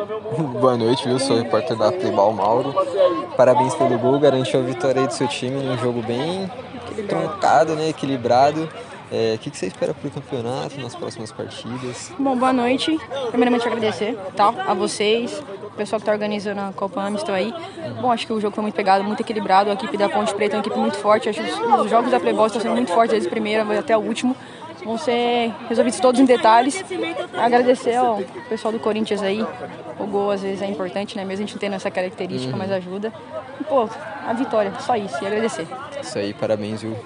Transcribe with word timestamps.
Boa 0.60 0.76
noite, 0.76 1.06
viu? 1.06 1.18
Sou 1.18 1.36
repórter 1.36 1.76
da 1.76 1.92
Playball 1.92 2.32
Mauro. 2.32 2.74
Parabéns 3.36 3.74
pelo 3.74 3.98
gol, 3.98 4.18
garantiu 4.18 4.60
a 4.60 4.62
vitória 4.62 5.02
aí 5.02 5.06
do 5.06 5.12
seu 5.12 5.28
time 5.28 5.62
num 5.62 5.76
jogo 5.78 6.02
bem 6.02 6.50
truncado, 7.08 7.74
né? 7.74 7.88
Equilibrado. 7.88 8.68
É, 9.12 9.34
o 9.34 9.38
que, 9.38 9.50
que 9.50 9.58
você 9.58 9.66
espera 9.66 9.92
para 9.92 10.06
o 10.06 10.10
campeonato, 10.10 10.80
nas 10.80 10.94
próximas 10.94 11.32
partidas? 11.32 12.12
Bom, 12.16 12.36
boa 12.36 12.52
noite. 12.52 12.96
Primeiramente 13.30 13.66
agradecer 13.66 14.16
tá, 14.36 14.54
a 14.68 14.72
vocês, 14.72 15.42
o 15.64 15.70
pessoal 15.72 15.98
que 15.98 16.04
está 16.04 16.12
organizando 16.12 16.60
a 16.60 16.72
Copa 16.72 17.02
Amistel 17.02 17.34
aí. 17.34 17.52
Bom, 18.00 18.12
acho 18.12 18.24
que 18.24 18.32
o 18.32 18.40
jogo 18.40 18.54
foi 18.54 18.62
muito 18.62 18.74
pegado, 18.74 19.02
muito 19.02 19.20
equilibrado. 19.20 19.68
A 19.68 19.72
equipe 19.72 19.96
da 19.96 20.08
Ponte 20.08 20.32
Preta 20.32 20.54
é 20.54 20.58
uma 20.58 20.62
equipe 20.62 20.78
muito 20.78 20.96
forte. 20.96 21.28
Acho 21.28 21.42
que 21.42 21.50
os 21.50 21.90
jogos 21.90 22.12
da 22.12 22.20
Playball 22.20 22.46
estão 22.46 22.62
sendo 22.62 22.76
muito 22.76 22.92
fortes 22.92 23.10
desde 23.10 23.26
o 23.26 23.30
primeiro 23.30 23.70
até 23.76 23.96
o 23.96 24.00
último. 24.00 24.36
Vão 24.84 24.96
ser 24.98 25.52
resolvidos 25.68 26.00
todos 26.00 26.20
em 26.20 26.24
detalhes. 26.24 26.82
Agradecer 27.34 27.96
ao 27.96 28.22
pessoal 28.48 28.72
do 28.72 28.78
Corinthians 28.78 29.22
aí. 29.22 29.44
O 29.98 30.06
gol 30.06 30.30
às 30.30 30.42
vezes 30.42 30.62
é 30.62 30.66
importante, 30.66 31.16
né? 31.16 31.24
Mesmo 31.24 31.44
a 31.44 31.46
gente 31.46 31.54
não 31.54 31.60
tendo 31.60 31.74
essa 31.76 31.90
característica, 31.90 32.56
mas 32.56 32.70
ajuda. 32.70 33.12
E, 33.60 33.64
pô, 33.64 33.88
a 34.26 34.32
vitória, 34.32 34.72
só 34.80 34.96
isso. 34.96 35.22
E 35.22 35.26
agradecer. 35.26 35.66
Isso 36.02 36.18
aí, 36.18 36.32
parabéns, 36.32 36.82
viu? 36.82 36.96